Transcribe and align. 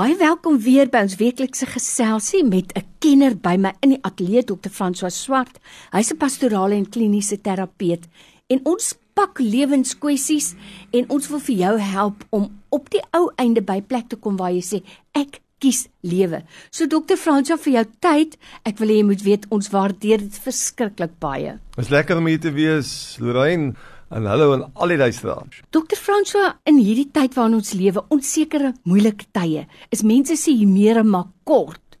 Baie 0.00 0.14
welkom 0.16 0.54
weer 0.64 0.88
by 0.88 1.02
ons 1.04 1.18
weeklikse 1.20 1.66
geselsie 1.68 2.40
met 2.40 2.72
'n 2.72 2.86
kenner 3.04 3.34
by 3.36 3.56
my 3.60 3.72
in 3.84 3.90
die 3.90 3.98
ateljee 4.00 4.42
Dr. 4.42 4.70
François 4.72 5.12
Swart. 5.12 5.60
Hy's 5.92 6.10
'n 6.10 6.16
pastorale 6.16 6.74
en 6.74 6.88
kliniese 6.88 7.40
terapeut 7.40 8.08
en 8.48 8.60
ons 8.64 8.94
pak 9.14 9.38
lewenskwessies 9.38 10.54
en 10.90 11.04
ons 11.10 11.28
wil 11.28 11.38
vir 11.38 11.56
jou 11.56 11.78
help 11.78 12.24
om 12.30 12.48
op 12.70 12.90
die 12.90 13.02
ou 13.12 13.30
einde 13.36 13.60
by 13.60 13.82
plek 13.82 14.08
te 14.08 14.16
kom 14.16 14.36
waar 14.36 14.52
jy 14.52 14.62
sê 14.62 14.82
ek 15.12 15.40
kies 15.58 15.88
lewe. 16.00 16.42
So 16.70 16.86
Dr. 16.86 17.16
François 17.16 17.60
vir 17.60 17.72
jou 17.72 17.84
tyd. 18.00 18.38
Ek 18.64 18.78
wil 18.78 18.88
hê 18.88 18.96
jy 18.96 19.04
moet 19.04 19.22
weet 19.22 19.46
ons 19.50 19.68
waardeer 19.68 20.18
dit 20.18 20.38
verskriklik 20.38 21.18
baie. 21.18 21.58
Dit 21.76 21.84
is 21.84 21.90
lekker 21.90 22.16
om 22.16 22.26
hier 22.26 22.40
te 22.40 22.52
wees, 22.52 23.18
Lorraine. 23.20 23.74
En 24.10 24.24
hallo 24.26 24.52
aan 24.52 24.64
al 24.74 24.90
die 24.90 24.96
luisteraars. 24.98 25.60
Dr. 25.70 25.94
François, 25.94 26.56
in 26.66 26.80
hierdie 26.82 27.12
tyd 27.14 27.36
waarin 27.38 27.60
ons 27.60 27.68
lewe, 27.78 28.02
onsekere, 28.10 28.72
moeilike 28.82 29.28
tye, 29.30 29.68
is 29.94 30.02
mense 30.02 30.34
se 30.34 30.50
humore 30.50 31.04
maar 31.06 31.28
kort. 31.46 31.94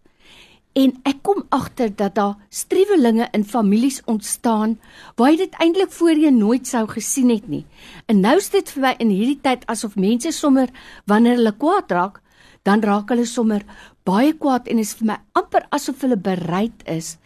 En 0.74 0.96
ek 1.06 1.20
kom 1.26 1.44
agter 1.54 1.92
dat 1.94 2.16
daar 2.18 2.34
striwelinge 2.50 3.28
in 3.36 3.46
families 3.46 4.00
ontstaan 4.10 4.74
waar 5.14 5.30
jy 5.30 5.44
dit 5.44 5.54
eintlik 5.62 5.94
voorheen 5.94 6.42
nooit 6.42 6.66
sou 6.66 6.82
gesien 6.90 7.30
het 7.30 7.46
nie. 7.46 7.62
En 8.10 8.18
nou 8.26 8.34
is 8.42 8.50
dit 8.50 8.74
vir 8.74 8.86
my 8.88 8.92
in 8.98 9.14
hierdie 9.14 9.38
tyd 9.46 9.62
asof 9.70 9.94
mense 9.94 10.34
sommer 10.34 10.74
wanneer 11.06 11.38
hulle 11.38 11.54
kwaad 11.62 11.94
raak, 11.94 12.20
dan 12.66 12.82
raak 12.82 13.14
hulle 13.14 13.26
sommer 13.26 13.62
baie 14.02 14.34
kwaad 14.34 14.66
en 14.66 14.82
is 14.82 14.96
vir 14.98 15.12
my 15.14 15.22
amper 15.38 15.70
asof 15.70 16.02
hulle 16.02 16.18
bereid 16.18 16.82
is 16.90 17.18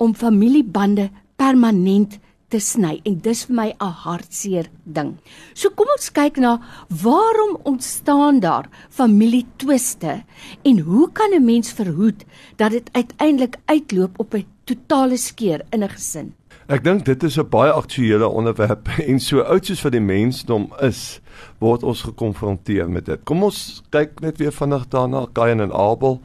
om 0.00 0.16
familiebande 0.16 1.10
permanent 1.36 2.16
te 2.16 2.31
sny 2.60 3.00
en 3.04 3.20
dis 3.20 3.44
vir 3.46 3.54
my 3.54 3.68
'n 3.80 3.92
hartseer 4.04 4.66
ding. 4.84 5.18
So 5.54 5.70
kom 5.70 5.86
ons 5.96 6.10
kyk 6.10 6.36
na 6.36 6.60
waarom 6.88 7.58
ontstaan 7.64 8.40
daar 8.40 8.68
familietwiste 8.90 10.24
en 10.64 10.78
hoe 10.78 11.12
kan 11.12 11.32
'n 11.32 11.44
mens 11.44 11.72
verhoed 11.72 12.24
dat 12.56 12.70
dit 12.70 12.88
uiteindelik 12.92 13.56
uitloop 13.66 14.18
op 14.18 14.34
'n 14.34 14.46
totale 14.64 15.16
skeur 15.16 15.60
in 15.70 15.82
'n 15.82 15.88
gesin? 15.88 16.34
Ek 16.72 16.80
dink 16.86 17.02
dit 17.04 17.22
is 17.22 17.34
'n 17.36 17.48
baie 17.52 17.70
aktuele 17.70 18.28
onderwerp 18.28 18.88
en 19.10 19.18
so 19.20 19.42
oud 19.44 19.66
soos 19.66 19.82
wat 19.84 19.92
die 19.92 20.00
mensdom 20.00 20.70
is, 20.80 21.20
word 21.60 21.82
ons 21.82 22.04
gekonfronteer 22.06 22.88
met 22.88 23.04
dit. 23.10 23.20
Kom 23.28 23.42
ons 23.44 23.82
kyk 23.92 24.22
net 24.24 24.38
weer 24.40 24.54
vinnig 24.56 24.86
daarna 24.88 25.26
Kain 25.36 25.60
en 25.60 25.74
Abel. 25.76 26.16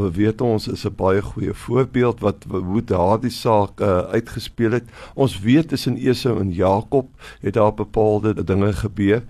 We 0.00 0.08
weet 0.16 0.40
ons 0.40 0.68
is 0.72 0.86
'n 0.88 0.96
baie 0.96 1.20
goeie 1.20 1.52
voorbeeld 1.52 2.20
wat 2.24 2.46
hoe 2.48 2.84
daardie 2.84 3.30
saak 3.30 3.80
uh, 3.80 4.08
uitgespeel 4.16 4.72
het. 4.80 4.88
Ons 5.14 5.40
weet 5.40 5.68
tussen 5.68 5.96
Esau 5.96 6.40
en 6.40 6.52
Jakob 6.52 7.10
het 7.40 7.54
daar 7.54 7.74
bepaalde 7.74 8.44
dinge 8.44 8.72
gebeur. 8.72 9.22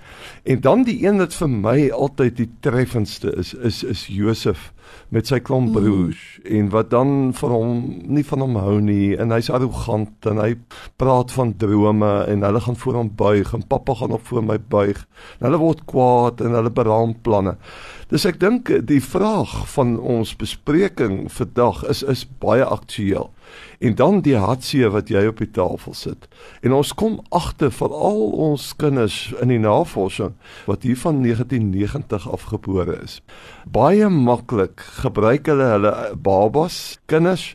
En 0.45 0.61
dan 0.61 0.85
die 0.85 1.03
een 1.07 1.19
wat 1.19 1.35
vir 1.35 1.51
my 1.51 1.91
altyd 1.91 2.37
die 2.37 2.51
treffendste 2.61 3.35
is, 3.35 3.55
is 3.55 3.83
is 3.83 4.07
Josef 4.07 4.71
met 5.09 5.27
sy 5.27 5.41
klomp 5.43 5.71
mm. 5.71 5.77
broers 5.77 6.23
mm. 6.39 6.51
en 6.59 6.71
wat 6.75 6.91
dan 6.91 7.13
vir 7.37 7.55
hom 7.55 7.77
nie 8.17 8.25
van 8.27 8.45
hom 8.45 8.59
hou 8.61 8.77
nie 8.85 9.17
en 9.21 9.35
hy's 9.35 9.51
arrogant 9.51 10.31
en 10.31 10.43
hy 10.43 10.55
praat 11.01 11.35
van 11.35 11.55
drome 11.61 12.11
en 12.31 12.47
hulle 12.47 12.63
gaan 12.65 12.79
voor 12.83 13.01
hom 13.01 13.13
buig 13.17 13.55
en 13.55 13.67
pappa 13.67 13.95
gaan 13.95 14.17
op 14.17 14.27
voor 14.27 14.45
my 14.45 14.59
buig. 14.59 15.07
En 15.39 15.49
hulle 15.49 15.61
word 15.63 15.85
kwaad 15.91 16.41
en 16.45 16.57
hulle 16.59 16.73
beraam 16.75 17.15
planne. 17.23 17.57
Dis 18.11 18.25
ek 18.27 18.41
dink 18.43 18.67
die 18.89 18.99
vraag 18.99 19.53
van 19.71 19.93
ons 20.03 20.33
bespreking 20.35 21.29
vandag 21.31 21.85
is 21.93 22.01
is 22.03 22.25
baie 22.43 22.65
aktueel 22.67 23.29
en 23.79 23.95
dan 24.01 24.19
die 24.27 24.35
hartseer 24.35 24.91
wat 24.91 25.13
jy 25.15 25.23
op 25.31 25.39
die 25.39 25.51
tafel 25.55 25.95
sit. 25.95 26.27
En 26.67 26.75
ons 26.75 26.91
kom 26.91 27.21
agter 27.31 27.71
vir 27.71 27.95
al 27.95 28.19
ons 28.49 28.65
kinders 28.83 29.21
in 29.39 29.55
die 29.55 29.61
navorsing 29.63 30.35
wat 30.67 30.83
hier 30.83 30.99
van 30.99 31.23
1990 31.23 32.27
afgebore 32.35 32.99
is. 32.99 33.21
Baie 33.71 34.11
maklik 34.11 34.83
gebruik 35.05 35.47
hulle 35.47 35.71
hulle 35.77 35.95
babas, 36.19 36.99
kinders 37.07 37.53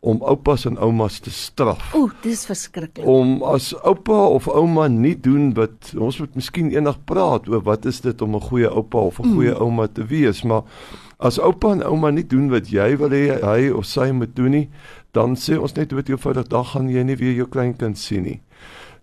om 0.00 0.22
oupas 0.22 0.64
en 0.64 0.78
oumas 0.78 1.18
te 1.18 1.30
straf. 1.30 1.94
Ooh, 1.94 2.10
dis 2.22 2.44
verskriklik. 2.46 3.06
Om 3.06 3.42
as 3.42 3.72
oupa 3.82 4.26
of 4.26 4.48
ouma 4.48 4.86
nie 4.88 5.16
doen 5.20 5.50
wat 5.54 5.92
ons 5.98 6.20
moet 6.22 6.38
miskien 6.38 6.70
eendag 6.70 7.00
praat 7.04 7.48
oor 7.50 7.64
wat 7.66 7.88
is 7.90 8.00
dit 8.00 8.22
om 8.22 8.36
'n 8.36 8.46
goeie 8.50 8.70
oupa 8.70 8.98
of 8.98 9.18
'n 9.18 9.34
goeie 9.34 9.54
mm. 9.54 9.60
ouma 9.60 9.86
te 9.86 10.06
wees, 10.06 10.42
maar 10.42 10.62
as 11.18 11.38
oupa 11.38 11.72
en 11.72 11.82
ouma 11.82 12.10
nie 12.10 12.26
doen 12.26 12.50
wat 12.50 12.70
jy 12.70 12.96
wil 12.96 13.10
hê 13.10 13.42
hy 13.42 13.70
of 13.70 13.86
sy 13.86 14.10
moet 14.10 14.36
doen 14.36 14.50
nie, 14.50 14.68
dan 15.12 15.34
sê 15.36 15.58
ons 15.58 15.74
net 15.74 15.90
dood 15.90 16.08
eenvoudig 16.08 16.46
dan 16.48 16.64
gaan 16.64 16.88
jy 16.88 17.02
nie 17.02 17.16
weer 17.16 17.34
jou 17.34 17.48
kleinkind 17.48 17.98
sien 17.98 18.22
nie. 18.22 18.40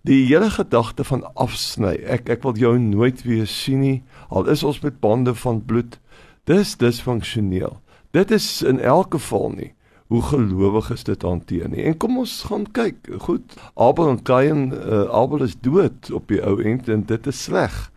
Die 0.06 0.26
hele 0.26 0.50
gedagte 0.50 1.04
van 1.04 1.24
afsny. 1.34 1.98
Ek 2.06 2.28
ek 2.28 2.42
wil 2.42 2.54
jou 2.56 2.78
nooit 2.78 3.22
weer 3.22 3.46
sien 3.46 3.80
nie. 3.80 4.02
Al 4.30 4.46
is 4.48 4.62
ons 4.62 4.80
met 4.80 5.00
bande 5.00 5.34
van 5.34 5.64
bloed. 5.64 5.98
Dis 6.44 6.76
disfunksioneel. 6.76 7.80
Dit 8.12 8.30
is 8.30 8.62
in 8.62 8.80
elk 8.80 9.14
geval 9.18 9.50
nie 9.50 9.75
hoe 10.06 10.22
gelowig 10.22 10.90
is 10.90 11.04
dit 11.04 11.22
hanteer 11.22 11.68
nie. 11.68 11.82
En 11.82 11.96
kom 11.96 12.18
ons 12.18 12.42
gaan 12.46 12.66
kyk. 12.72 13.08
Goed, 13.18 13.56
Abel 13.74 14.08
en 14.08 14.22
Kain, 14.22 14.72
uh, 14.72 15.06
Abel 15.10 15.42
is 15.42 15.56
dood 15.60 16.10
op 16.12 16.28
die 16.28 16.42
ou 16.42 16.62
end 16.62 16.88
en 16.88 17.02
dit 17.06 17.26
is 17.26 17.42
sleg. 17.42 17.90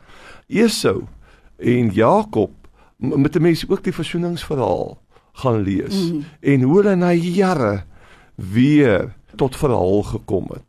Esau 0.48 1.04
en 1.58 1.92
Jakob 1.94 2.52
met 2.98 3.34
die 3.34 3.42
mense 3.42 3.68
ook 3.70 3.84
die 3.84 3.96
versoeningsverhaal 3.96 4.98
gaan 5.44 5.62
lees 5.64 5.96
mm. 6.12 6.24
en 6.40 6.62
hoe 6.62 6.76
hulle 6.80 6.96
na 6.96 7.12
jare 7.14 7.84
weer 8.36 9.14
tot 9.40 9.56
verhaal 9.56 10.04
gekom 10.04 10.50
het 10.52 10.66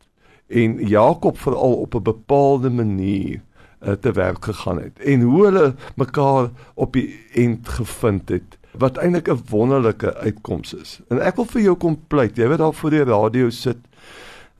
en 0.50 0.78
Jakob 0.86 1.38
veral 1.38 1.74
op 1.86 1.94
'n 1.94 2.02
bepaalde 2.02 2.70
manier 2.70 3.40
uh, 3.82 3.92
te 3.92 4.12
werk 4.12 4.44
gegaan 4.44 4.82
het 4.82 4.98
en 4.98 5.20
hoe 5.20 5.44
hulle 5.44 5.74
mekaar 5.94 6.50
op 6.74 6.92
die 6.92 7.18
end 7.32 7.68
gevind 7.68 8.28
het 8.28 8.58
wat 8.78 8.98
eintlik 8.98 9.28
'n 9.28 9.42
wonderlike 9.50 10.14
uitkoms 10.14 10.74
is. 10.74 11.00
En 11.08 11.20
ek 11.20 11.36
wil 11.36 11.44
vir 11.44 11.62
jou 11.62 11.76
kom 11.76 11.98
pleit, 12.08 12.36
jy 12.36 12.48
wat 12.48 12.58
daar 12.58 12.74
voor 12.74 12.90
die 12.90 13.04
radio 13.04 13.50
sit 13.50 13.78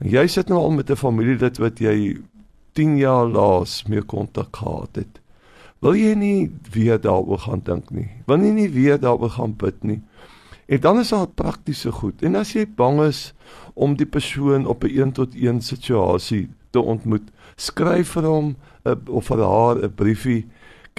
jy 0.01 0.27
sit 0.27 0.49
nou 0.49 0.59
al 0.59 0.71
met 0.71 0.91
'n 0.91 0.97
familielid 0.97 1.59
wat 1.59 1.79
jy 1.79 2.17
10 2.73 2.97
jaar 2.97 3.27
laas 3.27 3.85
meer 3.89 4.03
kontak 4.03 4.57
gehad 4.57 4.97
het. 4.97 5.21
Wil 5.81 5.95
jy 5.95 6.15
nie 6.15 6.51
weer 6.73 7.01
daaroor 7.01 7.39
gaan 7.39 7.61
dink 7.65 7.91
nie? 7.91 8.09
Wil 8.27 8.45
jy 8.45 8.53
nie 8.53 8.69
weer 8.69 8.99
daaroor 9.01 9.31
gaan 9.31 9.55
bid 9.57 9.85
nie? 9.85 10.01
En 10.67 10.81
dan 10.81 10.99
is 10.99 11.09
daar 11.09 11.27
praktiese 11.27 11.93
goed. 11.93 12.23
En 12.23 12.35
as 12.35 12.53
jy 12.53 12.67
bang 12.77 13.01
is 13.03 13.33
om 13.75 13.97
die 13.97 14.07
persoon 14.07 14.67
op 14.67 14.85
'n 14.85 14.87
een, 14.87 14.99
een 14.99 15.13
tot 15.13 15.35
een 15.35 15.61
situasie 15.61 16.49
te 16.71 16.81
ontmoet, 16.81 17.31
skryf 17.57 18.09
vir 18.09 18.25
hom 18.25 18.57
a, 18.87 18.95
of 19.09 19.27
vir 19.27 19.43
haar 19.43 19.77
'n 19.83 19.95
briefie. 19.95 20.47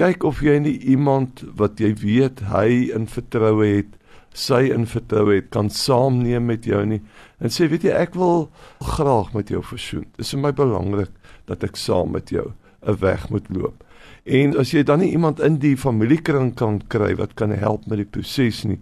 Kyk 0.01 0.23
of 0.25 0.39
jy 0.41 0.55
nie 0.57 0.79
iemand 0.89 1.43
wat 1.59 1.77
jy 1.77 1.91
weet 2.01 2.39
hy 2.49 2.87
in 2.89 3.03
vertroue 3.05 3.67
het, 3.67 3.91
sy 4.33 4.63
in 4.73 4.87
vertroue 4.89 5.35
het, 5.35 5.51
kan 5.53 5.67
saamneem 5.69 6.47
met 6.49 6.65
jou 6.65 6.79
nie. 6.89 6.97
En 7.37 7.53
sê, 7.53 7.67
weet 7.69 7.85
jy, 7.85 7.93
ek 7.93 8.17
wil 8.17 8.47
graag 8.95 9.29
met 9.37 9.51
jou 9.53 9.61
versoen. 9.61 10.07
Dit 10.17 10.25
is 10.25 10.33
vir 10.33 10.41
my 10.47 10.51
belangrik 10.57 11.11
dat 11.51 11.61
ek 11.67 11.77
saam 11.77 12.15
met 12.17 12.33
jou 12.33 12.47
'n 12.81 12.97
weg 12.97 13.29
moet 13.29 13.45
loop. 13.53 13.83
En 14.25 14.57
as 14.57 14.71
jy 14.73 14.81
dan 14.83 14.99
nie 15.05 15.11
iemand 15.11 15.39
in 15.39 15.59
die 15.59 15.77
familiekring 15.77 16.55
kan 16.55 16.81
kry 16.87 17.13
wat 17.15 17.35
kan 17.35 17.51
help 17.51 17.85
met 17.85 18.01
die 18.01 18.09
proses 18.09 18.63
nie, 18.63 18.79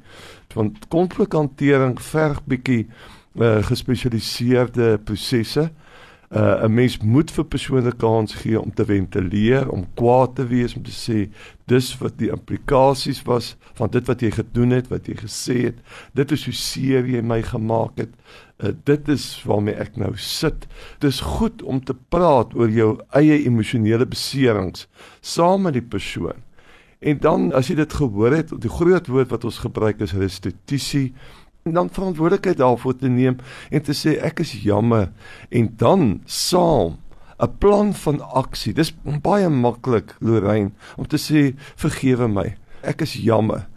want 0.55 0.87
konflikhantering 0.87 1.99
verg 1.99 2.39
bietjie 2.47 2.87
uh, 3.35 3.59
gespesialiseerde 3.63 4.97
prosesse. 5.03 5.69
Uh, 6.29 6.63
'n 6.63 6.73
mens 6.73 6.97
moet 6.97 7.31
vir 7.31 7.45
persone 7.45 7.91
kans 7.97 8.33
gee 8.33 8.59
om 8.61 8.73
te 8.73 8.85
ventileer, 8.85 9.69
om 9.69 9.87
kwaad 9.93 10.35
te 10.35 10.43
wees, 10.47 10.75
om 10.75 10.83
te 10.83 10.93
sê 10.93 11.29
dis 11.65 11.87
wat 11.97 12.19
die 12.21 12.29
implikasies 12.29 13.23
was 13.25 13.55
van 13.73 13.89
dit 13.89 14.05
wat 14.05 14.21
jy 14.21 14.29
gedoen 14.31 14.69
het, 14.69 14.91
wat 14.93 15.09
jy 15.09 15.15
gesê 15.17 15.55
het. 15.63 15.79
Dit 16.13 16.31
is 16.31 16.45
hoe 16.45 16.53
seer 16.53 17.09
jy 17.09 17.23
my 17.25 17.41
gemaak 17.41 17.97
het. 17.97 18.13
Uh, 18.61 18.75
dit 18.83 19.09
is 19.09 19.25
waarmee 19.43 19.73
ek 19.73 19.97
nou 19.97 20.13
sit. 20.17 20.67
Dis 21.01 21.19
goed 21.19 21.63
om 21.63 21.81
te 21.81 21.97
praat 21.97 22.53
oor 22.53 22.69
jou 22.69 22.99
eie 23.09 23.41
emosionele 23.45 24.05
beserings 24.05 24.85
saam 25.21 25.65
met 25.65 25.73
die 25.73 25.87
persoon. 25.97 26.45
En 26.99 27.17
dan 27.17 27.53
as 27.55 27.71
jy 27.71 27.79
dit 27.79 27.93
gehoor 27.93 28.35
het, 28.35 28.53
die 28.61 28.69
groot 28.69 29.07
woord 29.07 29.31
wat 29.31 29.45
ons 29.47 29.61
gebruik 29.63 30.01
is 30.05 30.13
restituisie 30.13 31.13
en 31.69 31.77
dan 31.77 31.91
verantwoordelikheid 31.93 32.57
daarvoor 32.59 32.97
te 32.97 33.09
neem 33.11 33.37
en 33.69 33.85
te 33.85 33.95
sê 33.95 34.17
ek 34.25 34.41
is 34.45 34.55
jammer 34.65 35.09
en 35.49 35.69
dan 35.77 36.21
saam 36.25 36.97
'n 37.39 37.57
plan 37.57 37.93
van 37.93 38.19
aksie. 38.21 38.73
Dis 38.73 38.91
baie 39.23 39.49
maklik, 39.49 40.15
Lorraine, 40.19 40.71
om 40.97 41.07
te 41.07 41.17
sê 41.17 41.55
vergewe 41.79 42.27
my. 42.27 42.55
Ek 42.83 43.01
is 43.01 43.13
jammer. 43.13 43.67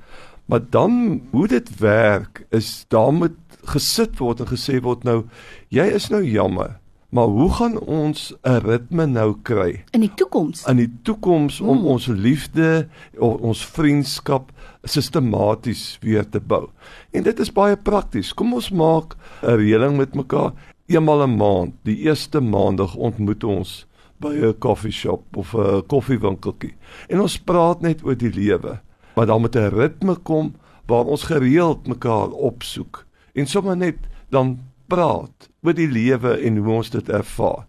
Maar 0.47 0.61
dan 0.71 1.23
hoe 1.31 1.47
dit 1.49 1.79
werk 1.79 2.45
is 2.51 2.85
daar 2.89 3.13
moet 3.13 3.39
gesit 3.65 4.19
word 4.19 4.41
en 4.43 4.51
gesê 4.51 4.81
word 4.83 5.05
nou 5.05 5.23
jy 5.71 5.87
is 5.95 6.11
nou 6.11 6.23
jammer. 6.27 6.82
Maar 7.13 7.25
hoe 7.29 7.53
gaan 7.53 7.79
ons 7.79 8.35
'n 8.43 8.57
ritme 8.65 9.07
nou 9.07 9.37
kry 9.43 9.85
in 9.91 10.01
die 10.01 10.15
toekoms? 10.15 10.65
In 10.67 10.77
die 10.77 10.93
toekoms 11.03 11.61
om 11.61 11.77
hmm. 11.77 11.87
ons 11.87 12.07
liefde, 12.07 12.89
ons 13.19 13.67
vriendskap 13.67 14.53
sistematies 14.83 15.99
weer 16.01 16.29
te 16.29 16.41
bou. 16.41 16.71
En 17.11 17.23
dit 17.23 17.41
is 17.41 17.53
baie 17.53 17.77
prakties. 17.77 18.33
Kom 18.35 18.55
ons 18.55 18.71
maak 18.71 19.17
'n 19.43 19.57
reëling 19.61 19.97
met 19.97 20.15
mekaar. 20.15 20.53
Eenmal 20.87 21.27
'n 21.27 21.37
maand, 21.37 21.75
die 21.83 21.97
eerste 21.97 22.41
maandag 22.41 22.97
ontmoet 22.97 23.45
ons 23.45 23.87
by 24.17 24.33
'n 24.33 24.59
koffieshop 24.59 25.37
of 25.37 25.55
'n 25.55 25.87
koffiewinkeltjie. 25.87 26.75
En 27.09 27.21
ons 27.21 27.39
praat 27.39 27.81
net 27.81 28.05
oor 28.05 28.17
die 28.17 28.33
lewe. 28.33 28.81
Maar 29.15 29.27
dan 29.27 29.41
moet 29.41 29.57
'n 29.57 29.69
ritme 29.69 30.17
kom 30.17 30.55
waar 30.87 31.05
ons 31.05 31.23
gereeld 31.23 31.87
mekaar 31.87 32.31
opsoek 32.31 33.07
en 33.33 33.47
sommer 33.47 33.77
net 33.77 33.97
dan 34.31 34.59
praat 34.87 35.52
oor 35.63 35.77
die 35.79 35.91
lewe 35.91 36.37
en 36.43 36.59
hoe 36.59 36.75
ons 36.81 36.91
dit 36.91 37.09
ervaar. 37.09 37.67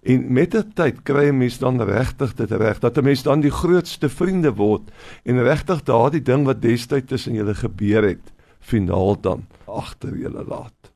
En 0.00 0.24
met 0.32 0.52
die 0.52 0.64
tyd 0.76 1.02
kry 1.04 1.28
'n 1.28 1.38
mens 1.38 1.58
dan 1.58 1.80
regtig 1.80 2.34
dit 2.34 2.50
reg 2.50 2.80
dat 2.80 2.98
'n 2.98 3.04
mens 3.04 3.22
dan 3.22 3.40
die 3.40 3.50
grootste 3.50 4.08
vriende 4.08 4.52
word 4.54 4.90
en 5.24 5.42
regtig 5.42 5.82
daardie 5.82 6.22
ding 6.22 6.44
wat 6.44 6.62
destyds 6.62 7.08
tussen 7.08 7.34
julle 7.34 7.54
gebeur 7.54 8.02
het, 8.02 8.32
finaal 8.60 9.20
dan 9.20 9.46
agter 9.66 10.16
julle 10.16 10.44
laat. 10.44 10.92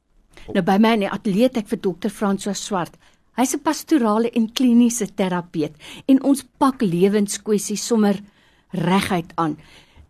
Nou 0.53 0.63
by 0.63 0.77
my 0.79 0.93
in 0.93 1.01
die 1.01 1.11
ateljee 1.11 1.51
ek 1.55 1.69
vir 1.69 1.81
dokter 1.81 2.11
François 2.11 2.65
Swart. 2.65 2.97
Hy's 3.37 3.55
'n 3.55 3.63
pastorale 3.63 4.31
en 4.31 4.53
kliniese 4.53 5.15
terapeut 5.15 5.73
en 6.07 6.23
ons 6.23 6.45
pak 6.59 6.83
lewenskwessies 6.83 7.87
sommer 7.87 8.21
reguit 8.71 9.33
aan. 9.35 9.57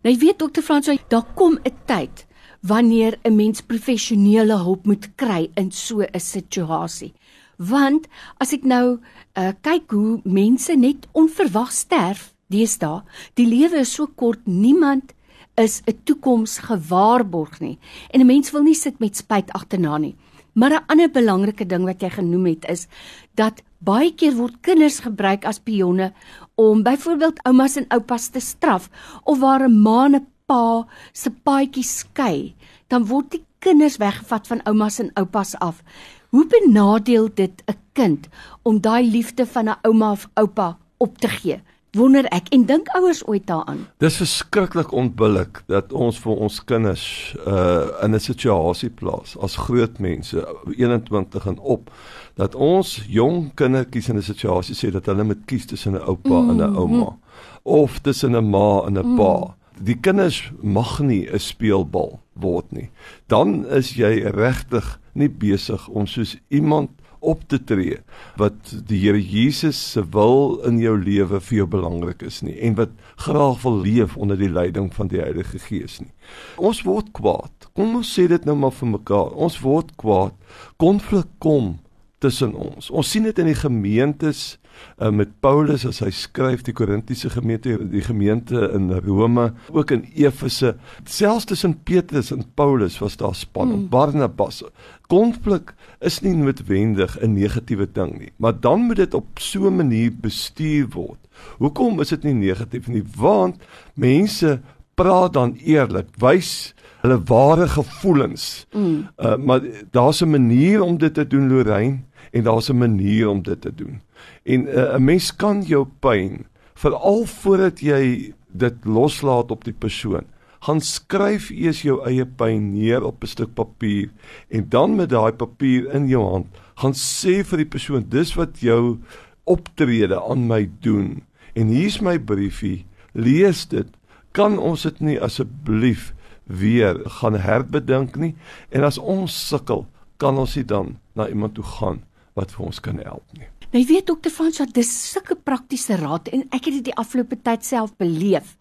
Nou 0.03 0.13
jy 0.13 0.19
weet 0.19 0.39
dokter 0.39 0.63
François, 0.63 0.99
daar 1.07 1.25
kom 1.35 1.57
'n 1.63 1.71
tyd 1.85 2.25
wanneer 2.67 3.17
'n 3.23 3.35
mens 3.35 3.61
professionele 3.61 4.57
hulp 4.57 4.85
moet 4.85 5.15
kry 5.15 5.49
in 5.55 5.71
so 5.71 6.01
'n 6.01 6.19
situasie. 6.19 7.13
Want 7.57 8.07
as 8.37 8.53
ek 8.53 8.63
nou 8.63 8.99
uh, 9.37 9.51
kyk 9.61 9.91
hoe 9.91 10.19
mense 10.23 10.75
net 10.75 11.07
onverwags 11.11 11.77
sterf 11.77 12.33
deesdae, 12.47 13.03
die 13.33 13.47
lewe 13.47 13.79
is 13.79 13.93
so 13.93 14.07
kort, 14.07 14.45
niemand 14.45 15.13
is 15.55 15.81
'n 15.85 15.99
toekoms 16.03 16.57
gewaarborg 16.57 17.59
nie. 17.59 17.77
En 18.11 18.19
'n 18.19 18.25
mens 18.25 18.51
wil 18.51 18.63
nie 18.63 18.75
sit 18.75 18.99
met 18.99 19.15
spyt 19.15 19.51
agterna 19.51 19.97
nie. 19.97 20.15
Maar 20.53 20.71
'n 20.71 20.85
ander 20.87 21.11
belangrike 21.11 21.65
ding 21.65 21.85
wat 21.85 22.01
jy 22.01 22.09
genoem 22.09 22.45
het 22.45 22.65
is 22.69 22.87
dat 23.35 23.61
baie 23.79 24.13
keer 24.13 24.33
word 24.33 24.61
kinders 24.61 24.99
gebruik 24.99 25.45
as 25.45 25.59
pionne 25.59 26.13
om 26.55 26.83
byvoorbeeld 26.83 27.43
oumas 27.43 27.75
en 27.75 27.87
oupas 27.87 28.27
te 28.27 28.39
straf 28.39 28.89
of 29.23 29.39
waar 29.39 29.67
'n 29.67 29.81
ma 29.81 30.05
en 30.05 30.15
'n 30.15 30.27
pa 30.45 30.85
se 31.13 31.29
paadjie 31.29 31.83
skei, 31.83 32.55
dan 32.87 33.07
word 33.09 33.31
die 33.33 33.43
kinders 33.65 33.97
weggevat 34.01 34.47
van 34.47 34.63
oumas 34.69 34.99
en 35.01 35.13
oupas 35.19 35.55
af. 35.59 35.81
Hoe 36.29 36.45
benadeel 36.47 37.29
dit 37.33 37.63
'n 37.67 37.77
kind 37.93 38.27
om 38.63 38.81
daai 38.81 39.11
liefde 39.11 39.45
van 39.45 39.69
'n 39.69 39.79
ouma 39.81 40.11
of 40.11 40.29
oupa 40.33 40.77
op 40.97 41.17
te 41.17 41.27
gee? 41.27 41.61
Wonder 41.95 42.25
ek 42.25 42.49
en 42.49 42.65
dink 42.65 42.87
ouers 42.87 43.23
ooit 43.27 43.47
daaraan? 43.47 43.87
Dis 43.97 44.17
verskriklik 44.19 44.91
onbillik 44.91 45.63
dat 45.67 45.93
ons 45.93 46.19
vir 46.19 46.31
ons 46.35 46.63
kinders 46.63 47.35
uh 47.47 48.03
in 48.03 48.13
'n 48.13 48.19
situasie 48.19 48.89
plaas 48.89 49.37
as 49.37 49.55
groot 49.55 49.99
mense 49.99 50.47
21 50.77 51.45
en 51.45 51.59
op 51.59 51.91
dat 52.35 52.55
ons 52.55 53.05
jong 53.07 53.53
kindertjies 53.53 54.09
in 54.09 54.17
'n 54.17 54.21
situasie 54.21 54.75
sê 54.75 54.91
dat 54.91 55.05
hulle 55.05 55.23
moet 55.23 55.45
kies 55.45 55.65
tussen 55.65 55.93
'n 55.93 56.03
oupa 56.07 56.41
mm, 56.41 56.49
en 56.49 56.57
'n 56.57 56.75
ouma 56.75 57.09
mm. 57.09 57.19
of 57.63 57.99
tussen 57.99 58.35
'n 58.35 58.49
ma 58.49 58.83
en 58.87 58.97
'n 58.97 59.05
mm. 59.05 59.15
pa. 59.15 59.55
Die 59.79 59.97
kinders 59.99 60.51
mag 60.61 60.99
nie 60.99 61.27
'n 61.27 61.39
speelbal 61.39 62.19
word 62.33 62.71
nie. 62.71 62.89
Dan 63.27 63.65
is 63.67 63.95
jy 63.95 64.23
regtig 64.31 64.99
nie 65.13 65.29
besig 65.29 65.87
om 65.87 66.07
soos 66.07 66.37
iemand 66.49 66.89
op 67.19 67.47
te 67.49 67.57
tree 67.63 67.97
wat 68.39 68.71
die 68.87 68.99
Here 69.01 69.21
Jesus 69.21 69.77
se 69.91 70.03
wil 70.13 70.61
in 70.67 70.77
jou 70.79 70.95
lewe 71.01 71.39
vir 71.41 71.57
jou 71.57 71.67
belangrik 71.67 72.21
is 72.21 72.41
nie 72.45 72.55
en 72.61 72.75
wat 72.75 72.93
graag 73.25 73.63
wil 73.63 73.79
leef 73.81 74.17
onder 74.17 74.37
die 74.37 74.51
leiding 74.51 74.91
van 74.93 75.09
die 75.11 75.21
Heilige 75.21 75.59
Gees 75.59 75.99
nie. 75.99 76.11
Ons 76.57 76.83
word 76.85 77.11
kwaad. 77.17 77.69
Kom 77.73 77.95
ons 77.95 78.13
sê 78.17 78.27
dit 78.31 78.45
nou 78.45 78.55
maar 78.55 78.75
vir 78.75 78.93
mekaar. 78.99 79.33
Ons 79.33 79.59
word 79.63 79.95
kwaad. 79.97 80.35
Konflik 80.77 81.27
kom 81.39 81.79
tussen 82.23 82.53
ons. 82.55 82.89
Ons 82.89 83.11
sien 83.11 83.25
dit 83.27 83.39
in 83.41 83.51
die 83.51 83.57
gemeentes 83.57 84.55
uh, 84.97 85.09
met 85.09 85.39
Paulus 85.39 85.85
as 85.85 85.99
hy 86.03 86.11
skryf 86.11 86.63
die 86.67 86.73
Korintiese 86.73 87.29
gemeente, 87.29 87.77
die 87.91 88.03
gemeente 88.05 88.69
in 88.73 88.91
Rome, 89.05 89.51
ook 89.71 89.91
in 89.91 90.05
Efese, 90.15 90.75
selfs 91.03 91.45
tussen 91.45 91.77
Petrus 91.83 92.31
en 92.31 92.45
Paulus 92.55 92.99
was 92.99 93.17
daar 93.17 93.35
spanning. 93.35 93.85
Mm. 93.85 93.89
Barnabas. 93.89 94.63
Konflik 95.07 95.73
is 96.01 96.21
nie 96.21 96.33
noodwendig 96.33 97.17
'n 97.21 97.33
negatiewe 97.33 97.87
ding 97.91 98.17
nie, 98.19 98.31
maar 98.37 98.59
dan 98.59 98.87
moet 98.87 98.95
dit 98.95 99.13
op 99.13 99.39
so 99.39 99.67
'n 99.67 99.75
manier 99.75 100.11
bestuur 100.11 100.87
word. 100.89 101.19
Hoekom 101.57 101.99
is 101.99 102.09
dit 102.09 102.23
nie 102.23 102.33
negatief 102.33 102.87
nie? 102.87 103.03
Want 103.17 103.61
mense 103.93 104.61
praat 104.95 105.33
dan 105.33 105.55
eerlik, 105.55 106.07
wys 106.17 106.73
hulle 107.05 107.21
ware 107.29 107.67
gevoelens. 107.69 108.65
Mm. 108.73 109.07
Uh, 109.17 109.37
maar 109.37 109.61
daar's 109.91 110.21
'n 110.21 110.29
manier 110.29 110.81
om 110.81 110.97
dit 110.97 111.13
te 111.13 111.27
doen, 111.27 111.47
Lorraine, 111.47 111.99
en 112.31 112.43
daar's 112.43 112.69
'n 112.69 112.77
manier 112.77 113.29
om 113.29 113.41
dit 113.41 113.61
te 113.61 113.73
doen. 113.75 114.01
En 114.43 114.67
uh, 114.67 114.95
'n 114.95 115.03
mens 115.03 115.35
kan 115.35 115.61
jou 115.61 115.85
pyn 115.99 116.45
veral 116.73 117.25
voordat 117.25 117.79
jy 117.79 118.33
dit 118.51 118.75
loslaat 118.83 119.51
op 119.51 119.63
die 119.63 119.73
persoon. 119.73 120.23
Gaan 120.59 120.81
skryf 120.81 121.49
eers 121.49 121.81
jou 121.81 122.01
eie 122.07 122.25
pyn 122.25 122.71
neer 122.73 123.03
op 123.03 123.23
'n 123.23 123.27
stuk 123.27 123.53
papier 123.53 124.09
en 124.49 124.65
dan 124.69 124.95
met 124.95 125.09
daai 125.09 125.31
papier 125.31 125.93
in 125.93 126.07
jou 126.07 126.23
hand 126.29 126.47
gaan 126.75 126.93
sê 126.93 127.43
vir 127.43 127.57
die 127.57 127.71
persoon 127.71 128.05
dis 128.09 128.33
wat 128.35 128.59
jou 128.59 128.99
optrede 129.43 130.21
aan 130.21 130.47
my 130.47 130.69
doen. 130.79 131.23
En 131.53 131.67
hier's 131.67 132.01
my 132.01 132.19
briefie. 132.19 132.85
Lees 133.13 133.67
dit. 133.67 133.87
Kan 134.31 134.57
ons 134.59 134.81
dit 134.81 134.99
nie 134.99 135.21
asseblief 135.21 136.14
weer 136.45 137.01
gaan 137.19 137.37
herbedink 137.39 138.15
nie? 138.15 138.35
En 138.69 138.83
as 138.83 138.97
ons 138.97 139.47
sukkel, 139.47 139.85
kan 140.17 140.37
ons 140.37 140.53
dit 140.53 140.67
dan 140.67 140.97
na 141.13 141.27
iemand 141.27 141.55
toe 141.55 141.65
gaan 141.77 142.03
wat 142.35 142.51
vir 142.51 142.65
ons 142.65 142.79
kan 142.79 142.99
help 143.03 143.25
nie. 143.37 143.47
Nou 143.71 143.81
jy 143.81 143.87
weet 143.89 144.07
dokter 144.07 144.31
Frans 144.31 144.59
dat 144.61 144.73
dis 144.75 144.89
sulke 145.11 145.35
praktiese 145.35 145.97
raad 145.99 146.29
en 146.31 146.45
ek 146.55 146.69
het 146.69 146.77
dit 146.77 146.85
die 146.91 146.95
afgelope 146.95 147.35
tyd 147.43 147.65
self 147.65 147.95
beleef 147.99 148.53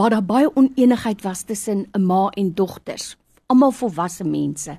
waar 0.00 0.14
daar 0.14 0.24
baie 0.24 0.48
oneenigheid 0.56 1.24
was 1.26 1.42
tussen 1.42 1.86
'n 1.92 2.06
ma 2.06 2.30
en 2.36 2.54
dogters, 2.54 3.16
almal 3.46 3.72
volwasse 3.72 4.24
mense. 4.24 4.78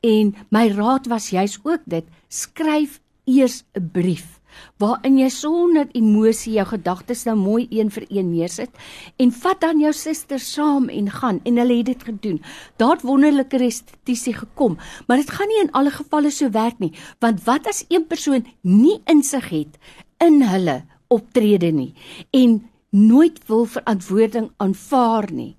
En 0.00 0.34
my 0.50 0.68
raad 0.68 1.06
was 1.06 1.30
juis 1.30 1.58
ook 1.62 1.82
dit, 1.84 2.04
skryf 2.28 3.00
eers 3.24 3.64
'n 3.74 3.90
brief 3.92 4.40
waarin 4.78 5.18
jy 5.18 5.28
sonder 5.32 5.88
emosie 5.92 6.54
jou 6.56 6.66
gedagtes 6.70 7.24
nou 7.28 7.36
mooi 7.36 7.66
een 7.70 7.90
vir 7.90 8.06
een 8.08 8.30
neersit 8.30 8.70
en 9.16 9.32
vat 9.32 9.60
dan 9.60 9.80
jou 9.80 9.92
suster 9.92 10.40
saam 10.42 10.88
en 10.88 11.10
gaan 11.10 11.40
en 11.44 11.60
hulle 11.62 11.78
het 11.80 11.86
dit 11.86 12.02
gedoen. 12.02 12.40
Daar 12.76 12.96
het 12.96 13.06
wonderlike 13.06 13.56
restituisie 13.56 14.34
gekom, 14.34 14.78
maar 15.06 15.16
dit 15.16 15.30
gaan 15.30 15.48
nie 15.48 15.62
in 15.64 15.72
alle 15.72 15.90
gevalle 15.90 16.30
so 16.30 16.50
werk 16.50 16.78
nie, 16.78 16.92
want 17.20 17.44
wat 17.44 17.66
as 17.66 17.84
een 17.88 18.06
persoon 18.06 18.46
nie 18.62 19.00
insig 19.04 19.48
het 19.50 19.78
in 20.22 20.42
hulle 20.42 20.82
optrede 21.12 21.70
nie 21.72 21.92
en 22.30 22.58
nooit 22.90 23.38
wil 23.48 23.66
verantwoording 23.68 24.50
aanvaar 24.62 25.28
nie 25.32 25.54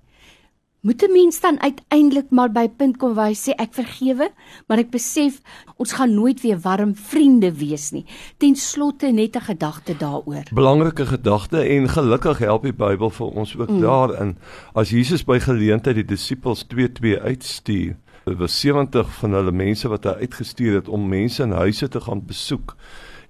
moet 0.88 1.02
'n 1.02 1.12
mens 1.12 1.40
dan 1.40 1.60
uiteindelik 1.60 2.30
maar 2.30 2.52
by 2.52 2.68
punt 2.68 2.96
kom 2.96 3.14
waar 3.14 3.28
hy 3.28 3.34
sê 3.36 3.52
ek 3.56 3.74
vergewe, 3.74 4.30
maar 4.66 4.78
ek 4.78 4.90
besef 4.90 5.40
ons 5.76 5.92
gaan 5.92 6.14
nooit 6.14 6.40
weer 6.40 6.60
warm 6.60 6.94
vriende 6.96 7.52
wees 7.52 7.90
nie. 7.90 8.04
Ten 8.38 8.56
slotte 8.56 9.06
net 9.12 9.36
'n 9.36 9.40
gedagte 9.40 9.96
daaroor. 9.96 10.44
Belangrike 10.52 11.06
gedagte 11.06 11.60
en 11.60 11.88
gelukkig 11.88 12.38
help 12.38 12.62
die 12.62 12.72
Bybel 12.72 13.10
vir 13.10 13.26
ons 13.26 13.56
ook 13.56 13.70
mm. 13.70 13.80
daarin. 13.80 14.36
As 14.72 14.90
Jesus 14.90 15.24
by 15.24 15.38
geleentheid 15.38 15.94
die 15.94 16.04
disippels 16.04 16.64
2-2 16.64 17.20
uitstuur, 17.20 17.96
was 18.24 18.60
70 18.60 19.14
van 19.18 19.32
hulle 19.32 19.52
mense 19.52 19.88
wat 19.88 20.04
hy 20.04 20.10
uitgestuur 20.10 20.74
het 20.74 20.88
om 20.88 21.08
mense 21.08 21.42
in 21.42 21.52
huise 21.52 21.88
te 21.88 22.00
gaan 22.00 22.26
besoek 22.26 22.76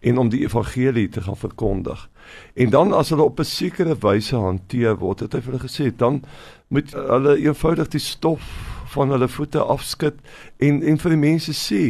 en 0.00 0.19
om 0.19 0.29
die 0.29 0.41
evangelie 0.41 1.09
te 1.09 1.21
gaan 1.21 1.37
verkondig. 1.37 2.11
En 2.55 2.71
dan 2.71 2.93
as 2.93 3.09
hulle 3.09 3.23
op 3.23 3.38
'n 3.41 3.45
sekere 3.45 3.97
wyse 3.99 4.37
hanteer 4.37 4.97
word, 4.97 5.21
het 5.21 5.33
hy 5.33 5.41
vir 5.41 5.53
hulle 5.53 5.69
gesê, 5.69 5.97
dan 5.97 6.23
moet 6.69 6.93
hulle 6.93 7.39
eenvoudig 7.39 7.89
die 7.89 8.03
stof 8.03 8.45
van 8.89 9.13
hulle 9.13 9.29
voete 9.29 9.63
afskud 9.63 10.17
en 10.65 10.81
en 10.83 10.99
vir 11.03 11.15
die 11.15 11.21
mense 11.21 11.55
sê 11.57 11.83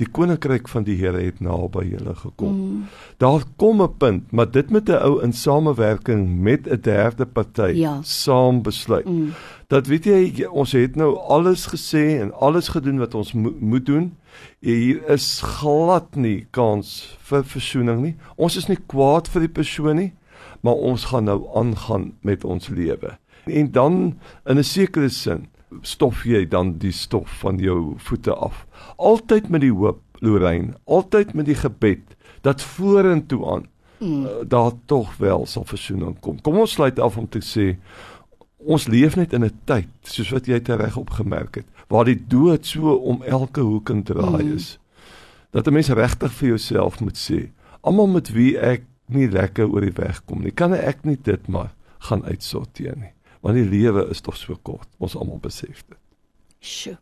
die 0.00 0.08
koninkryk 0.18 0.70
van 0.72 0.86
die 0.86 0.96
Here 1.00 1.20
het 1.20 1.42
naby 1.44 1.84
julle 1.90 2.14
gekom. 2.16 2.54
Mm. 2.56 2.84
Daar 3.22 3.44
kom 3.60 3.82
'n 3.82 3.96
punt, 3.98 4.32
maar 4.32 4.50
dit 4.50 4.70
met 4.70 4.88
'n 4.88 5.02
ou 5.08 5.22
in 5.22 5.32
samewerking 5.32 6.40
met 6.40 6.66
'n 6.66 6.80
derde 6.80 7.26
party 7.26 7.72
ja. 7.74 8.00
saam 8.02 8.62
besluit. 8.62 9.08
Mm. 9.08 9.32
Dat 9.68 9.86
weet 9.86 10.04
jy 10.04 10.46
ons 10.50 10.72
het 10.72 10.96
nou 10.96 11.16
alles 11.18 11.66
gesê 11.66 12.20
en 12.20 12.32
alles 12.32 12.68
gedoen 12.68 12.98
wat 12.98 13.14
ons 13.14 13.32
mo 13.32 13.54
moet 13.60 13.86
doen. 13.86 14.16
Hier 14.60 15.08
is 15.08 15.40
glad 15.40 16.16
nie 16.16 16.46
kans 16.50 17.16
vir 17.20 17.44
versoening 17.44 18.02
nie. 18.02 18.16
Ons 18.36 18.56
is 18.56 18.68
nie 18.68 18.78
kwaad 18.86 19.28
vir 19.28 19.40
die 19.40 19.52
persoon 19.52 19.96
nie, 19.96 20.12
maar 20.60 20.74
ons 20.74 21.04
gaan 21.04 21.24
nou 21.24 21.46
aangaan 21.54 22.12
met 22.20 22.44
ons 22.44 22.68
lewe. 22.68 23.18
En 23.46 23.72
dan 23.72 24.18
in 24.44 24.58
'n 24.58 24.64
sekere 24.64 25.08
sin 25.08 25.46
stof 25.80 26.24
jy 26.24 26.48
dan 26.48 26.78
die 26.78 26.92
stof 26.92 27.38
van 27.38 27.58
jou 27.58 27.94
voete 27.96 28.34
af. 28.34 28.66
Altyd 28.96 29.48
met 29.48 29.60
die 29.60 29.72
hoop, 29.72 30.00
Lorraine, 30.18 30.74
altyd 30.84 31.34
met 31.34 31.46
die 31.46 31.54
gebed 31.54 32.16
dat 32.40 32.62
vorentoe 32.62 33.46
aan 33.46 33.66
mm. 33.98 34.24
uh, 34.24 34.30
daar 34.48 34.72
tog 34.84 35.16
wel 35.16 35.46
sal 35.46 35.64
versoening 35.64 36.20
kom. 36.20 36.40
Kom 36.40 36.58
ons 36.58 36.72
sluit 36.72 36.98
af 36.98 37.16
om 37.16 37.28
te 37.28 37.42
sê 37.42 37.76
ons 38.56 38.86
leef 38.86 39.16
net 39.16 39.32
in 39.32 39.44
'n 39.44 39.58
tyd 39.64 39.88
soos 40.02 40.30
wat 40.30 40.46
jy 40.46 40.60
reg 40.64 40.96
opgemerk 40.96 41.54
het 41.54 41.66
waar 41.88 42.04
die 42.04 42.26
dood 42.26 42.66
so 42.66 42.94
om 42.94 43.22
elke 43.22 43.60
hoek 43.60 43.90
en 43.90 44.02
draai 44.02 44.44
mm. 44.44 44.54
is. 44.54 44.78
Dat 45.50 45.66
'n 45.66 45.72
mens 45.72 45.88
regtig 45.88 46.32
vir 46.32 46.48
jouself 46.48 47.00
moet 47.00 47.18
sê, 47.30 47.50
almal 47.80 48.06
met 48.06 48.32
wie 48.32 48.58
ek 48.58 48.82
nie 49.06 49.30
lekker 49.30 49.68
oor 49.68 49.80
die 49.80 49.94
weg 49.94 50.24
kom 50.24 50.42
nie, 50.42 50.50
kan 50.50 50.72
ek 50.74 51.04
nie 51.04 51.18
dit 51.22 51.48
maar 51.48 51.74
gaan 51.98 52.24
uitsorteer 52.24 52.96
nie 52.96 53.15
Want 53.40 53.58
die 53.58 53.68
lewe 53.68 54.06
is 54.10 54.20
tog 54.20 54.36
so 54.36 54.56
kort. 54.62 54.88
Ons 54.98 55.16
almal 55.16 55.42
besef 55.42 55.82
dit. 55.86 55.98
Sjoe. 56.60 56.96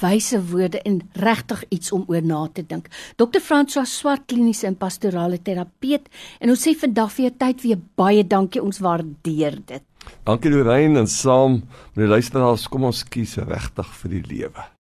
Wyse 0.00 0.38
woorde 0.50 0.80
en 0.82 0.98
regtig 1.12 1.64
iets 1.68 1.92
om 1.92 2.04
oor 2.10 2.24
na 2.24 2.42
te 2.52 2.64
dink. 2.66 2.88
Dr. 3.16 3.40
François 3.40 3.88
Swart 3.88 4.26
kliniese 4.26 4.66
en 4.66 4.76
pastorale 4.76 5.38
terapeut 5.42 6.08
en 6.40 6.52
ons 6.52 6.66
sê 6.66 6.74
vandag 6.78 7.12
vir 7.14 7.28
jou 7.28 7.32
tyd 7.44 7.64
weer 7.66 7.80
baie 8.00 8.24
dankie. 8.26 8.62
Ons 8.62 8.82
waardeer 8.82 9.60
dit. 9.66 9.84
Dankie 10.26 10.50
Lorraine 10.50 10.98
en 11.02 11.10
saam 11.10 11.60
met 11.94 12.04
die 12.04 12.10
luisteraars 12.10 12.68
kom 12.70 12.88
ons 12.90 13.04
kies 13.06 13.36
regtig 13.38 13.90
vir 14.00 14.16
die 14.16 14.24
lewe. 14.30 14.66